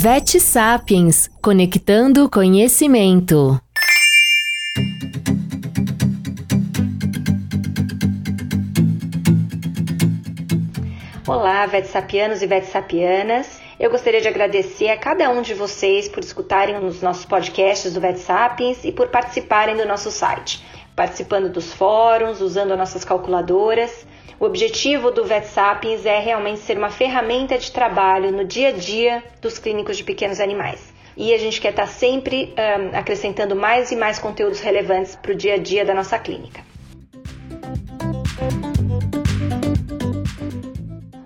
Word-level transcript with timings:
Vet 0.00 0.38
Sapiens 0.38 1.28
Conectando 1.42 2.30
Conhecimento. 2.30 3.60
Olá, 11.26 11.66
Vet 11.66 11.88
Sapianos 11.88 12.42
e 12.42 12.46
Vet 12.46 12.66
Sapianas. 12.66 13.60
Eu 13.80 13.90
gostaria 13.90 14.20
de 14.20 14.28
agradecer 14.28 14.88
a 14.88 14.96
cada 14.96 15.28
um 15.30 15.42
de 15.42 15.52
vocês 15.52 16.08
por 16.08 16.20
escutarem 16.20 16.76
os 16.76 17.02
nossos 17.02 17.24
podcasts 17.24 17.92
do 17.92 18.00
Vet 18.00 18.18
Sapiens 18.18 18.84
e 18.84 18.92
por 18.92 19.08
participarem 19.08 19.76
do 19.76 19.84
nosso 19.84 20.12
site, 20.12 20.64
participando 20.94 21.50
dos 21.50 21.72
fóruns, 21.74 22.40
usando 22.40 22.76
nossas 22.76 23.04
calculadoras. 23.04 24.06
O 24.40 24.44
objetivo 24.44 25.10
do 25.10 25.24
Vet 25.24 25.46
Sapiens 25.46 26.06
é 26.06 26.18
realmente 26.20 26.60
ser 26.60 26.78
uma 26.78 26.90
ferramenta 26.90 27.58
de 27.58 27.72
trabalho 27.72 28.30
no 28.30 28.44
dia 28.44 28.68
a 28.68 28.72
dia 28.72 29.22
dos 29.40 29.58
clínicos 29.58 29.96
de 29.96 30.04
pequenos 30.04 30.38
animais. 30.40 30.92
E 31.16 31.34
a 31.34 31.38
gente 31.38 31.60
quer 31.60 31.70
estar 31.70 31.88
sempre 31.88 32.54
um, 32.56 32.96
acrescentando 32.96 33.56
mais 33.56 33.90
e 33.90 33.96
mais 33.96 34.18
conteúdos 34.18 34.60
relevantes 34.60 35.16
para 35.16 35.32
o 35.32 35.34
dia 35.34 35.54
a 35.54 35.58
dia 35.58 35.84
da 35.84 35.92
nossa 35.92 36.18
clínica. 36.18 36.62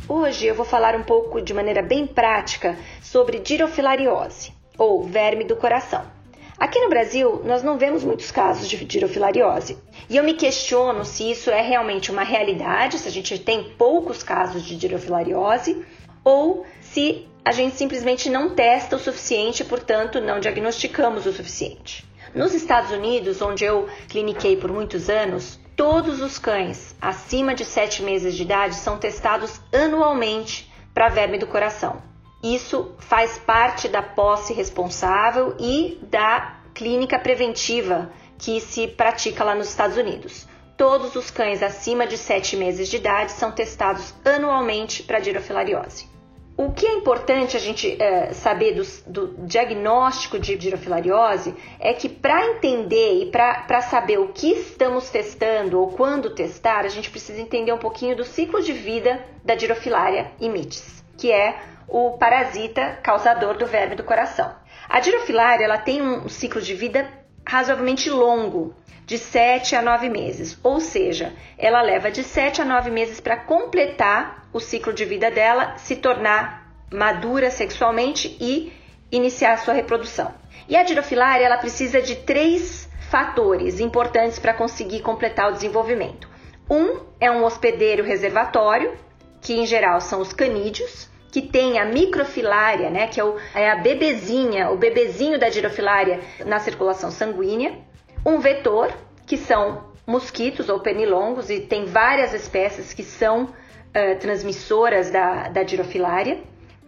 Hoje 0.08 0.46
eu 0.46 0.54
vou 0.54 0.64
falar 0.64 0.94
um 0.96 1.02
pouco 1.02 1.42
de 1.42 1.52
maneira 1.52 1.82
bem 1.82 2.06
prática 2.06 2.78
sobre 3.02 3.42
girofilariose, 3.44 4.52
ou 4.78 5.02
verme 5.02 5.44
do 5.44 5.56
coração. 5.56 6.21
Aqui 6.62 6.78
no 6.78 6.88
Brasil, 6.88 7.42
nós 7.44 7.60
não 7.64 7.76
vemos 7.76 8.04
muitos 8.04 8.30
casos 8.30 8.68
de 8.68 8.86
girofilariose. 8.88 9.76
E 10.08 10.16
eu 10.16 10.22
me 10.22 10.34
questiono 10.34 11.04
se 11.04 11.28
isso 11.28 11.50
é 11.50 11.60
realmente 11.60 12.08
uma 12.08 12.22
realidade, 12.22 13.00
se 13.00 13.08
a 13.08 13.10
gente 13.10 13.36
tem 13.36 13.74
poucos 13.76 14.22
casos 14.22 14.62
de 14.62 14.78
girofilariose, 14.78 15.84
ou 16.24 16.64
se 16.80 17.26
a 17.44 17.50
gente 17.50 17.74
simplesmente 17.74 18.30
não 18.30 18.50
testa 18.54 18.94
o 18.94 19.00
suficiente, 19.00 19.64
portanto, 19.64 20.20
não 20.20 20.38
diagnosticamos 20.38 21.26
o 21.26 21.32
suficiente. 21.32 22.08
Nos 22.32 22.54
Estados 22.54 22.92
Unidos, 22.92 23.42
onde 23.42 23.64
eu 23.64 23.88
cliniquei 24.08 24.56
por 24.56 24.70
muitos 24.70 25.10
anos, 25.10 25.58
todos 25.74 26.22
os 26.22 26.38
cães 26.38 26.94
acima 27.00 27.56
de 27.56 27.64
7 27.64 28.04
meses 28.04 28.36
de 28.36 28.42
idade 28.44 28.76
são 28.76 28.98
testados 28.98 29.60
anualmente 29.72 30.72
para 30.94 31.08
verme 31.08 31.38
do 31.38 31.46
coração. 31.48 32.11
Isso 32.42 32.94
faz 32.98 33.38
parte 33.38 33.88
da 33.88 34.02
posse 34.02 34.52
responsável 34.52 35.54
e 35.60 35.98
da 36.02 36.60
clínica 36.74 37.18
preventiva 37.18 38.10
que 38.38 38.60
se 38.60 38.88
pratica 38.88 39.44
lá 39.44 39.54
nos 39.54 39.68
Estados 39.68 39.96
Unidos. 39.96 40.48
Todos 40.76 41.14
os 41.14 41.30
cães 41.30 41.62
acima 41.62 42.06
de 42.06 42.18
7 42.18 42.56
meses 42.56 42.88
de 42.88 42.96
idade 42.96 43.32
são 43.32 43.52
testados 43.52 44.12
anualmente 44.24 45.04
para 45.04 45.20
girofilariose. 45.20 46.10
O 46.56 46.70
que 46.70 46.86
é 46.86 46.92
importante 46.94 47.56
a 47.56 47.60
gente 47.60 47.96
é, 48.00 48.32
saber 48.32 48.74
do, 48.74 48.82
do, 49.06 49.46
diagnóstico 49.46 50.38
de 50.38 50.58
girofilariose 50.60 51.54
é 51.80 51.94
que 51.94 52.08
para 52.08 52.46
entender 52.46 53.22
e 53.22 53.26
para 53.30 53.80
saber 53.80 54.18
o 54.18 54.28
que 54.28 54.52
estamos 54.52 55.08
testando 55.08 55.80
ou 55.80 55.88
quando 55.88 56.34
testar, 56.34 56.84
a 56.84 56.88
gente 56.88 57.10
precisa 57.10 57.40
entender 57.40 57.72
um 57.72 57.78
pouquinho 57.78 58.14
do 58.14 58.24
ciclo 58.24 58.62
de 58.62 58.72
vida 58.72 59.24
da 59.42 59.56
girofilária 59.56 60.30
imitis, 60.40 61.02
que 61.16 61.32
é 61.32 61.58
o 61.92 62.16
parasita 62.16 62.98
causador 63.02 63.58
do 63.58 63.66
verme 63.66 63.94
do 63.94 64.02
coração. 64.02 64.50
A 64.88 64.98
girofilária 65.02 65.66
ela 65.66 65.76
tem 65.76 66.00
um 66.00 66.26
ciclo 66.26 66.58
de 66.58 66.72
vida 66.72 67.06
razoavelmente 67.46 68.08
longo, 68.08 68.74
de 69.04 69.18
7 69.18 69.76
a 69.76 69.82
9 69.82 70.08
meses, 70.08 70.58
ou 70.62 70.80
seja, 70.80 71.34
ela 71.58 71.82
leva 71.82 72.10
de 72.10 72.24
7 72.24 72.62
a 72.62 72.64
9 72.64 72.90
meses 72.90 73.20
para 73.20 73.36
completar 73.36 74.48
o 74.54 74.58
ciclo 74.58 74.90
de 74.90 75.04
vida 75.04 75.30
dela, 75.30 75.76
se 75.76 75.96
tornar 75.96 76.66
madura 76.90 77.50
sexualmente 77.50 78.38
e 78.40 78.72
iniciar 79.10 79.58
sua 79.58 79.74
reprodução. 79.74 80.32
E 80.66 80.76
a 80.76 80.84
girofilária 80.84 81.44
ela 81.44 81.58
precisa 81.58 82.00
de 82.00 82.16
três 82.16 82.88
fatores 83.10 83.80
importantes 83.80 84.38
para 84.38 84.54
conseguir 84.54 85.00
completar 85.00 85.50
o 85.50 85.52
desenvolvimento. 85.52 86.26
Um 86.70 87.00
é 87.20 87.30
um 87.30 87.44
hospedeiro 87.44 88.02
reservatório, 88.02 88.96
que 89.42 89.52
em 89.52 89.66
geral 89.66 90.00
são 90.00 90.22
os 90.22 90.32
canídeos, 90.32 91.11
que 91.32 91.40
tem 91.40 91.78
a 91.78 91.86
microfilária, 91.86 92.90
né, 92.90 93.06
que 93.06 93.18
é, 93.18 93.24
o, 93.24 93.36
é 93.54 93.70
a 93.70 93.76
bebezinha, 93.76 94.70
o 94.70 94.76
bebezinho 94.76 95.38
da 95.38 95.48
girofilária 95.48 96.20
na 96.44 96.60
circulação 96.60 97.10
sanguínea, 97.10 97.78
um 98.24 98.38
vetor, 98.38 98.92
que 99.26 99.38
são 99.38 99.90
mosquitos 100.06 100.68
ou 100.68 100.80
pernilongos, 100.80 101.48
e 101.48 101.60
tem 101.60 101.86
várias 101.86 102.34
espécies 102.34 102.92
que 102.92 103.02
são 103.02 103.44
uh, 103.44 104.18
transmissoras 104.20 105.10
da, 105.10 105.48
da 105.48 105.64
girofilária, 105.64 106.38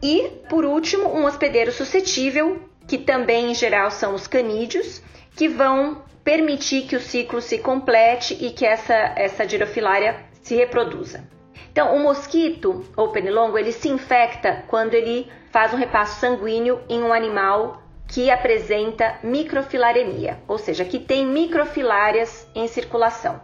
e, 0.02 0.30
por 0.50 0.66
último, 0.66 1.08
um 1.08 1.24
hospedeiro 1.24 1.72
suscetível, 1.72 2.60
que 2.86 2.98
também 2.98 3.50
em 3.50 3.54
geral 3.54 3.90
são 3.90 4.14
os 4.14 4.26
canídeos, 4.26 5.02
que 5.34 5.48
vão 5.48 6.02
permitir 6.22 6.82
que 6.82 6.96
o 6.96 7.00
ciclo 7.00 7.40
se 7.40 7.56
complete 7.58 8.36
e 8.38 8.50
que 8.50 8.66
essa, 8.66 8.94
essa 9.16 9.48
girofilária 9.48 10.20
se 10.42 10.54
reproduza. 10.54 11.26
Então, 11.70 11.94
o 11.94 12.00
mosquito 12.00 12.84
ou 12.96 13.08
pernilongo, 13.08 13.58
ele 13.58 13.72
se 13.72 13.88
infecta 13.88 14.64
quando 14.68 14.94
ele 14.94 15.30
faz 15.50 15.72
um 15.72 15.76
repasso 15.76 16.20
sanguíneo 16.20 16.80
em 16.88 17.02
um 17.02 17.12
animal 17.12 17.82
que 18.06 18.30
apresenta 18.30 19.18
microfilaremia, 19.22 20.38
ou 20.46 20.58
seja, 20.58 20.84
que 20.84 20.98
tem 20.98 21.26
microfilárias 21.26 22.48
em 22.54 22.66
circulação. 22.68 23.40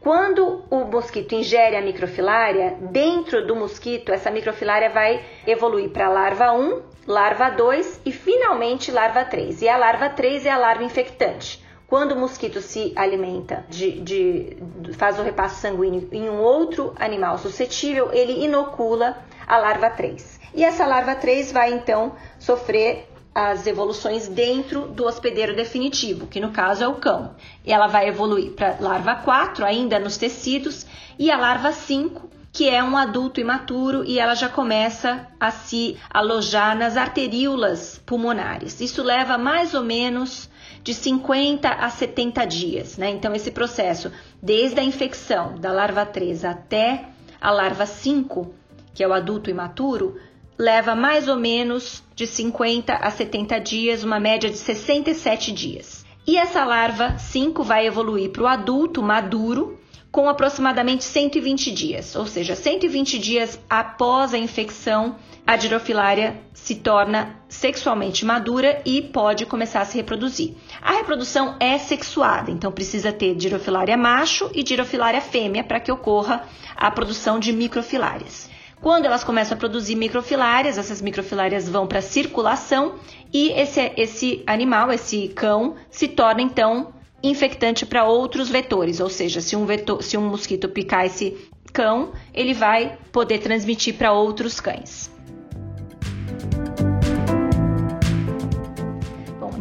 Quando 0.00 0.62
o 0.70 0.84
mosquito 0.84 1.34
ingere 1.34 1.76
a 1.76 1.80
microfilária, 1.80 2.76
dentro 2.78 3.46
do 3.46 3.56
mosquito, 3.56 4.12
essa 4.12 4.30
microfilária 4.30 4.90
vai 4.90 5.24
evoluir 5.46 5.88
para 5.88 6.10
larva 6.10 6.52
1, 6.52 6.82
larva 7.06 7.48
2 7.48 8.02
e 8.04 8.12
finalmente 8.12 8.90
larva 8.90 9.24
3. 9.24 9.62
E 9.62 9.68
a 9.68 9.78
larva 9.78 10.10
3 10.10 10.44
é 10.44 10.50
a 10.50 10.58
larva 10.58 10.84
infectante. 10.84 11.64
Quando 11.94 12.10
o 12.10 12.18
mosquito 12.18 12.60
se 12.60 12.92
alimenta, 12.96 13.64
de, 13.68 14.00
de, 14.00 14.56
faz 14.94 15.16
o 15.16 15.22
repasso 15.22 15.60
sanguíneo 15.60 16.08
em 16.10 16.28
um 16.28 16.40
outro 16.40 16.92
animal 16.98 17.38
suscetível, 17.38 18.12
ele 18.12 18.44
inocula 18.44 19.18
a 19.46 19.58
larva 19.58 19.88
3. 19.88 20.40
E 20.54 20.64
essa 20.64 20.84
larva 20.86 21.14
3 21.14 21.52
vai 21.52 21.72
então 21.72 22.16
sofrer 22.36 23.08
as 23.32 23.64
evoluções 23.68 24.26
dentro 24.26 24.88
do 24.88 25.06
hospedeiro 25.06 25.54
definitivo, 25.54 26.26
que 26.26 26.40
no 26.40 26.50
caso 26.50 26.82
é 26.82 26.88
o 26.88 26.96
cão. 26.96 27.36
Ela 27.64 27.86
vai 27.86 28.08
evoluir 28.08 28.50
para 28.54 28.76
larva 28.80 29.14
4, 29.14 29.64
ainda 29.64 29.96
nos 30.00 30.16
tecidos, 30.16 30.84
e 31.16 31.30
a 31.30 31.36
larva 31.36 31.70
5, 31.70 32.28
que 32.54 32.70
é 32.70 32.84
um 32.84 32.96
adulto 32.96 33.40
imaturo 33.40 34.04
e 34.04 34.16
ela 34.16 34.36
já 34.36 34.48
começa 34.48 35.26
a 35.40 35.50
se 35.50 35.96
alojar 36.08 36.78
nas 36.78 36.96
arteríolas 36.96 38.00
pulmonares. 38.06 38.80
Isso 38.80 39.02
leva 39.02 39.36
mais 39.36 39.74
ou 39.74 39.82
menos 39.82 40.48
de 40.80 40.94
50 40.94 41.68
a 41.68 41.90
70 41.90 42.44
dias, 42.44 42.96
né? 42.96 43.10
Então, 43.10 43.34
esse 43.34 43.50
processo, 43.50 44.12
desde 44.40 44.78
a 44.78 44.84
infecção 44.84 45.58
da 45.58 45.72
larva 45.72 46.06
3 46.06 46.44
até 46.44 47.06
a 47.40 47.50
larva 47.50 47.86
5, 47.86 48.54
que 48.94 49.02
é 49.02 49.08
o 49.08 49.12
adulto 49.12 49.50
imaturo, 49.50 50.16
leva 50.56 50.94
mais 50.94 51.26
ou 51.26 51.36
menos 51.36 52.04
de 52.14 52.24
50 52.24 52.94
a 52.94 53.10
70 53.10 53.58
dias, 53.58 54.04
uma 54.04 54.20
média 54.20 54.48
de 54.48 54.58
67 54.58 55.50
dias. 55.50 56.06
E 56.24 56.36
essa 56.36 56.64
larva 56.64 57.18
5 57.18 57.64
vai 57.64 57.84
evoluir 57.84 58.30
para 58.30 58.44
o 58.44 58.46
adulto 58.46 59.02
maduro 59.02 59.76
com 60.14 60.28
aproximadamente 60.28 61.02
120 61.02 61.72
dias, 61.72 62.14
ou 62.14 62.24
seja, 62.24 62.54
120 62.54 63.18
dias 63.18 63.58
após 63.68 64.32
a 64.32 64.38
infecção, 64.38 65.16
a 65.44 65.56
girofilária 65.56 66.40
se 66.52 66.76
torna 66.76 67.34
sexualmente 67.48 68.24
madura 68.24 68.80
e 68.86 69.02
pode 69.02 69.44
começar 69.44 69.80
a 69.80 69.84
se 69.84 69.96
reproduzir. 69.96 70.54
A 70.80 70.92
reprodução 70.92 71.56
é 71.58 71.78
sexuada, 71.78 72.52
então 72.52 72.70
precisa 72.70 73.12
ter 73.12 73.36
girofilária 73.36 73.96
macho 73.96 74.48
e 74.54 74.64
girofilária 74.64 75.20
fêmea 75.20 75.64
para 75.64 75.80
que 75.80 75.90
ocorra 75.90 76.44
a 76.76 76.88
produção 76.92 77.40
de 77.40 77.52
microfilárias. 77.52 78.48
Quando 78.80 79.06
elas 79.06 79.24
começam 79.24 79.56
a 79.56 79.58
produzir 79.58 79.96
microfilárias, 79.96 80.78
essas 80.78 81.02
microfilárias 81.02 81.68
vão 81.68 81.88
para 81.88 81.98
a 81.98 82.02
circulação 82.02 83.00
e 83.32 83.48
esse, 83.48 83.92
esse 83.96 84.44
animal, 84.46 84.92
esse 84.92 85.26
cão, 85.26 85.74
se 85.90 86.06
torna 86.06 86.40
então 86.40 86.94
infectante 87.28 87.86
para 87.86 88.04
outros 88.04 88.48
vetores, 88.48 89.00
ou 89.00 89.08
seja, 89.08 89.40
se 89.40 89.56
um, 89.56 89.64
vetor, 89.64 90.02
se 90.02 90.16
um 90.16 90.28
mosquito 90.28 90.68
picar 90.68 91.06
esse 91.06 91.36
cão, 91.72 92.12
ele 92.32 92.54
vai 92.54 92.98
poder 93.10 93.38
transmitir 93.38 93.94
para 93.94 94.12
outros 94.12 94.60
cães. 94.60 95.10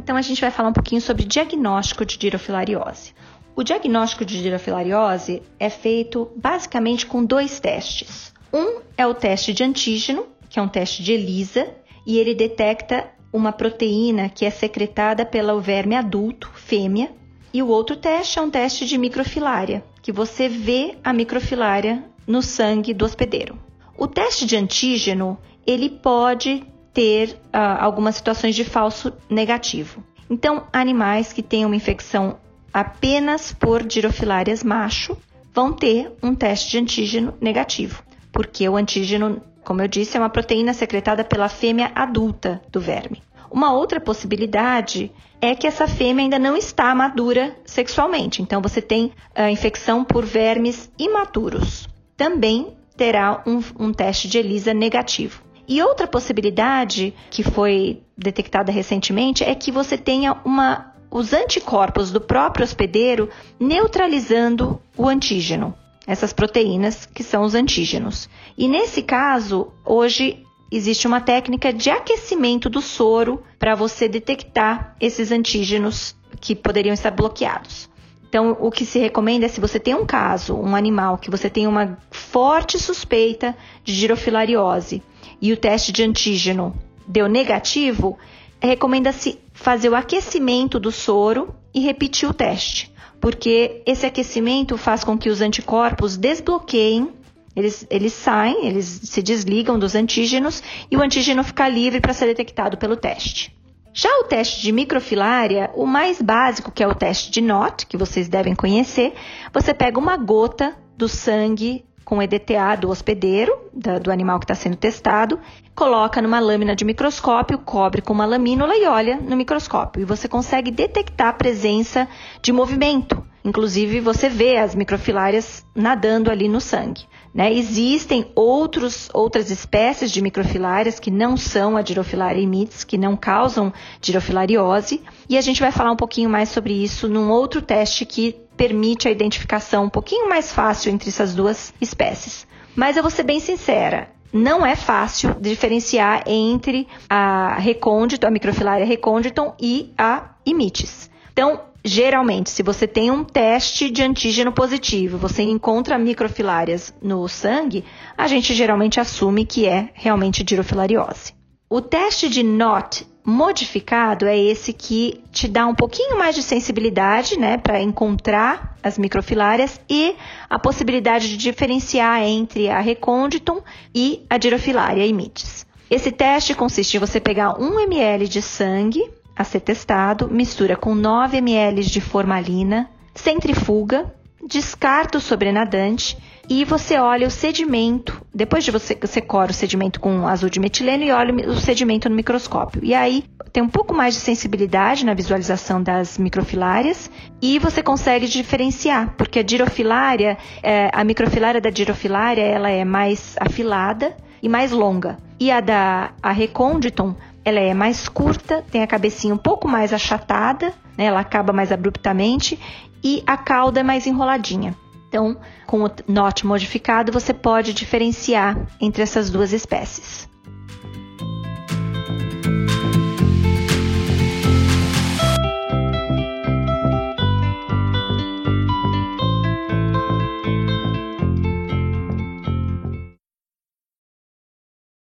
Então 0.04 0.18
a 0.18 0.22
gente 0.22 0.42
vai 0.42 0.52
falar 0.52 0.70
um 0.70 0.74
pouquinho 0.74 1.00
sobre 1.00 1.24
diagnóstico 1.24 2.06
de 2.06 2.18
girofilariose. 2.20 3.14
O 3.56 3.64
diagnóstico 3.64 4.26
de 4.26 4.38
girofilariose 4.38 5.42
é 5.58 5.70
feito 5.70 6.30
basicamente 6.36 7.06
com 7.06 7.24
dois 7.24 7.60
testes. 7.60 8.34
Um 8.52 8.82
é 8.98 9.08
o 9.08 9.14
teste 9.14 9.54
de 9.54 9.64
antígeno, 9.64 10.28
que 10.50 10.60
é 10.60 10.62
um 10.62 10.68
teste 10.68 11.02
de 11.02 11.14
ELISA, 11.14 11.74
e 12.06 12.18
ele 12.18 12.36
detecta 12.36 13.10
uma 13.32 13.54
proteína 13.54 14.28
que 14.28 14.46
é 14.46 14.50
secretada 14.50 15.26
pelo 15.26 15.62
verme 15.62 15.96
adulto, 15.96 16.52
fêmea, 16.54 17.10
e 17.54 17.62
o 17.62 17.68
outro 17.68 17.96
teste 17.96 18.40
é 18.40 18.42
um 18.42 18.50
teste 18.50 18.86
de 18.86 18.98
microfilária, 18.98 19.84
que 20.02 20.12
você 20.12 20.50
vê 20.50 20.98
a 21.04 21.14
microfilária 21.14 22.04
no 22.26 22.42
sangue 22.42 22.94
do 22.94 23.06
hospedeiro. 23.06 23.58
O 23.98 24.08
teste 24.08 24.46
de 24.46 24.56
antígeno, 24.56 25.38
ele 25.66 25.90
pode 25.90 26.64
ter 26.94 27.30
uh, 27.30 27.80
algumas 27.80 28.16
situações 28.16 28.56
de 28.56 28.64
falso 28.64 29.14
negativo. 29.30 30.04
Então, 30.30 30.66
animais 30.74 31.32
que 31.32 31.44
tenham 31.44 31.70
uma 31.70 31.76
infecção 31.76 32.38
apenas 32.74 33.54
por 33.54 33.90
girofilárias 33.90 34.64
macho 34.64 35.16
vão 35.54 35.72
ter 35.72 36.12
um 36.24 36.34
teste 36.34 36.72
de 36.72 36.80
antígeno 36.80 37.36
negativo, 37.40 38.02
porque 38.32 38.68
o 38.68 38.76
antígeno, 38.76 39.42
como 39.64 39.82
eu 39.82 39.88
disse, 39.88 40.18
é 40.18 40.20
uma 40.20 40.30
proteína 40.30 40.74
secretada 40.74 41.24
pela 41.24 41.48
fêmea 41.48 41.92
adulta 41.94 42.62
do 42.72 42.82
verme. 42.82 43.22
Uma 43.54 43.72
outra 43.72 44.02
possibilidade 44.02 45.12
é 45.40 45.54
que 45.54 45.68
essa 45.68 45.88
fêmea 45.88 46.26
ainda 46.26 46.40
não 46.40 46.58
está 46.58 46.96
madura 46.96 47.56
sexualmente, 47.64 48.42
então 48.42 48.60
você 48.60 48.82
tem 48.82 49.12
a 49.36 49.52
infecção 49.52 50.04
por 50.04 50.26
vermes 50.26 50.92
imaturos. 50.98 51.88
Também 52.18 52.76
terá 52.98 53.44
um, 53.46 53.62
um 53.80 53.94
teste 53.94 54.28
de 54.28 54.40
ELISA 54.40 54.74
negativo. 54.74 55.44
E 55.68 55.84
outra 55.84 56.08
possibilidade 56.08 57.14
que 57.30 57.44
foi 57.44 58.02
detectada 58.18 58.72
recentemente 58.72 59.44
é 59.44 59.54
que 59.54 59.72
você 59.72 60.00
tenha 60.00 60.36
uma, 60.44 60.92
os 61.12 61.32
anticorpos 61.32 62.12
do 62.12 62.20
próprio 62.20 62.64
hospedeiro 62.64 63.30
neutralizando 63.60 64.82
o 64.98 65.08
antígeno, 65.08 65.76
essas 66.08 66.34
proteínas 66.34 67.06
que 67.06 67.24
são 67.24 67.44
os 67.44 67.54
antígenos. 67.54 68.28
E 68.58 68.68
nesse 68.68 69.04
caso, 69.04 69.72
hoje 69.86 70.44
existe 70.76 71.08
uma 71.08 71.22
técnica 71.22 71.72
de 71.72 71.90
aquecimento 71.90 72.70
do 72.70 72.82
soro 72.82 73.44
para 73.60 73.76
você 73.76 74.08
detectar 74.08 74.96
esses 75.00 75.32
antígenos 75.32 76.16
que 76.42 76.56
poderiam 76.56 76.94
estar 76.94 77.12
bloqueados. 77.12 77.90
Então, 78.28 78.58
o 78.60 78.72
que 78.72 78.84
se 78.84 78.98
recomenda 78.98 79.46
é 79.46 79.50
se 79.50 79.62
você 79.62 79.80
tem 79.80 79.94
um 79.94 80.06
caso, 80.06 80.56
um 80.56 80.76
animal 80.76 81.20
que 81.20 81.30
você 81.30 81.50
tem 81.50 81.68
uma 81.68 82.00
forte 82.10 82.80
suspeita 82.80 83.56
de 83.84 83.94
girofilariose 83.94 85.04
e 85.40 85.54
o 85.54 85.58
teste 85.58 85.92
de 85.92 86.02
antígeno 86.02 86.74
deu 87.08 87.28
negativo, 87.28 88.18
recomenda-se 88.60 89.40
fazer 89.54 89.90
o 89.90 89.96
aquecimento 89.96 90.80
do 90.80 90.92
soro 90.92 91.54
e 91.74 91.82
repetir 91.82 92.28
o 92.28 92.34
teste, 92.34 92.92
porque 93.22 93.84
esse 93.86 94.06
aquecimento 94.06 94.78
faz 94.78 95.04
com 95.04 95.16
que 95.18 95.30
os 95.30 95.42
anticorpos 95.42 96.18
desbloqueiem 96.18 97.12
eles, 97.56 97.86
eles 97.90 98.14
saem, 98.14 98.66
eles 98.66 98.86
se 98.86 99.22
desligam 99.22 99.78
dos 99.78 99.96
antígenos 99.96 100.64
e 100.90 100.98
o 100.98 101.02
antígeno 101.02 101.44
fica 101.44 101.68
livre 101.68 102.00
para 102.00 102.14
ser 102.14 102.26
detectado 102.26 102.78
pelo 102.78 102.96
teste. 102.96 103.56
Já 103.94 104.10
o 104.20 104.24
teste 104.24 104.62
de 104.62 104.72
microfilária, 104.72 105.70
o 105.76 105.86
mais 105.86 106.20
básico, 106.20 106.72
que 106.72 106.82
é 106.82 106.88
o 106.88 106.96
teste 106.96 107.30
de 107.30 107.42
NOT, 107.42 107.86
que 107.86 107.96
vocês 107.96 108.28
devem 108.28 108.56
conhecer, 108.56 109.14
você 109.54 109.72
pega 109.72 110.00
uma 110.00 110.18
gota 110.18 110.76
do 110.98 111.08
sangue 111.08 111.86
com 112.04 112.22
EDTA 112.22 112.76
do 112.80 112.90
hospedeiro, 112.90 113.54
da, 113.74 114.00
do 114.00 114.12
animal 114.12 114.40
que 114.40 114.46
está 114.46 114.56
sendo 114.56 114.76
testado, 114.76 115.40
coloca 115.76 116.22
numa 116.22 116.40
lâmina 116.40 116.76
de 116.76 116.86
microscópio, 116.86 117.58
cobre 117.58 118.02
com 118.02 118.14
uma 118.14 118.26
lamínula 118.26 118.76
e 118.76 118.86
olha 118.86 119.18
no 119.18 119.36
microscópio. 119.36 120.02
E 120.02 120.06
você 120.06 120.28
consegue 120.28 120.72
detectar 120.72 121.30
a 121.30 121.34
presença 121.34 122.08
de 122.42 122.52
movimento. 122.52 123.24
Inclusive, 123.44 124.00
você 124.00 124.30
vê 124.30 124.58
as 124.58 124.74
microfilárias 124.74 125.66
nadando 125.76 126.32
ali 126.32 126.48
no 126.48 126.62
sangue. 126.62 127.04
Né? 127.34 127.52
Existem 127.52 128.32
outros, 128.36 129.10
outras 129.12 129.50
espécies 129.50 130.12
de 130.12 130.22
microfilárias 130.22 131.00
que 131.00 131.10
não 131.10 131.36
são 131.36 131.76
a 131.76 131.82
Dirofilaria 131.82 132.44
imitis, 132.44 132.84
que 132.84 132.98
não 132.98 133.18
causam 133.18 133.74
dirofilariose, 134.00 135.02
e 135.28 135.38
a 135.38 135.42
gente 135.42 135.60
vai 135.60 135.72
falar 135.72 135.92
um 135.92 135.96
pouquinho 135.96 136.30
mais 136.30 136.50
sobre 136.50 136.74
isso 136.74 137.08
num 137.08 137.32
outro 137.32 137.62
teste 137.62 138.06
que 138.06 138.43
permite 138.56 139.08
a 139.08 139.12
identificação 139.12 139.86
um 139.86 139.90
pouquinho 139.90 140.30
mais 140.30 140.52
fácil 140.52 140.92
entre 140.92 141.10
essas 141.10 141.34
duas 141.34 141.74
espécies. 141.82 142.48
Mas 142.76 142.98
eu 142.98 143.04
vou 143.04 143.12
ser 143.12 143.24
bem 143.24 143.40
sincera, 143.40 144.10
não 144.32 144.66
é 144.66 144.76
fácil 144.76 145.36
diferenciar 145.40 146.24
entre 146.26 146.88
a 147.10 147.56
recôndito, 147.60 148.26
a 148.26 148.32
microfilária 148.32 148.86
recôndito 148.86 149.54
e 149.60 149.94
a 149.98 150.32
imitis. 150.46 151.10
Então, 151.32 151.62
Geralmente, 151.86 152.50
se 152.50 152.64
você 152.64 152.88
tem 152.88 153.12
um 153.12 153.26
teste 153.26 153.90
de 153.90 154.02
antígeno 154.02 154.54
positivo, 154.54 155.18
você 155.18 155.44
encontra 155.44 155.98
microfilárias 155.98 156.94
no 157.02 157.28
sangue, 157.28 157.84
a 158.18 158.26
gente 158.26 158.54
geralmente 158.54 159.02
assume 159.02 159.46
que 159.46 159.68
é 159.68 159.90
realmente 159.94 160.46
dirofilariose. 160.46 161.34
O 161.76 161.82
teste 161.82 162.30
de 162.30 162.44
NOT 162.44 163.04
modificado 163.26 164.28
é 164.28 164.38
esse 164.38 164.72
que 164.72 165.20
te 165.32 165.48
dá 165.48 165.66
um 165.66 165.74
pouquinho 165.74 166.20
mais 166.20 166.36
de 166.36 166.44
sensibilidade, 166.44 167.36
né, 167.36 167.58
para 167.58 167.82
encontrar 167.82 168.78
as 168.84 168.96
microfilárias 169.00 169.82
e 169.90 170.16
a 170.48 170.60
possibilidade 170.60 171.28
de 171.28 171.36
diferenciar 171.36 172.22
entre 172.22 172.70
a 172.70 172.80
recôndito 172.80 173.64
e 173.92 174.24
a 174.30 174.38
dirofilária 174.38 175.04
imitis. 175.04 175.66
Esse 175.90 176.12
teste 176.12 176.54
consiste 176.54 176.98
em 176.98 177.00
você 177.00 177.20
pegar 177.20 177.60
1 177.60 177.80
ml 177.80 178.28
de 178.28 178.44
sangue 178.44 179.12
a 179.36 179.44
ser 179.44 179.62
testado, 179.62 180.30
mistura 180.30 180.76
com 180.76 180.94
9 180.94 181.38
ml 181.38 181.84
de 181.86 182.00
formalina, 182.00 182.88
centrifuga, 183.16 184.14
descarta 184.48 185.18
o 185.18 185.22
sobrenadante 185.22 186.16
e 186.48 186.66
você 186.66 187.00
olha 187.00 187.26
o 187.26 187.32
sedimento. 187.32 188.23
Depois 188.34 188.64
de 188.64 188.72
você, 188.72 188.98
você 189.00 189.22
cora 189.22 189.52
o 189.52 189.54
sedimento 189.54 190.00
com 190.00 190.28
azul 190.28 190.50
de 190.50 190.60
metileno 190.60 191.04
e 191.04 191.12
olha 191.12 191.34
o 191.48 191.56
sedimento 191.56 192.10
no 192.10 192.16
microscópio. 192.16 192.84
E 192.84 192.96
aí 192.96 193.26
tem 193.52 193.62
um 193.62 193.70
pouco 193.70 193.94
mais 193.94 194.16
de 194.16 194.22
sensibilidade 194.22 195.06
na 195.06 195.14
visualização 195.14 195.82
das 195.82 196.18
microfilárias 196.18 197.12
e 197.40 197.60
você 197.60 197.84
consegue 197.84 198.28
diferenciar, 198.28 199.14
porque 199.16 199.40
a 199.40 199.46
girofilária, 199.48 200.38
é, 200.64 200.90
a 200.92 201.04
microfilária 201.04 201.62
da 201.62 201.70
girofilária, 201.70 202.42
ela 202.42 202.72
é 202.72 202.84
mais 202.84 203.36
afilada 203.40 204.18
e 204.42 204.50
mais 204.50 204.72
longa. 204.72 205.18
E 205.40 205.52
a 205.52 205.60
da 205.60 206.12
a 206.22 206.32
Recondton 206.32 207.16
ela 207.46 207.60
é 207.60 207.74
mais 207.74 208.08
curta, 208.08 208.64
tem 208.72 208.82
a 208.82 208.88
cabecinha 208.88 209.34
um 209.34 209.38
pouco 209.38 209.68
mais 209.68 209.94
achatada, 209.94 210.74
né? 210.98 211.06
ela 211.06 211.20
acaba 211.20 211.54
mais 211.54 211.72
abruptamente 211.72 212.58
e 213.04 213.22
a 213.28 213.38
cauda 213.38 213.82
é 213.82 213.84
mais 213.84 214.08
enroladinha. 214.08 214.76
Então, 215.14 215.38
com 215.68 215.84
o 215.84 215.92
NOT 216.08 216.44
modificado, 216.44 217.12
você 217.12 217.36
pode 217.36 217.72
diferenciar 217.72 218.58
entre 218.82 219.04
essas 219.04 219.30
duas 219.30 219.54
espécies. 219.54 220.28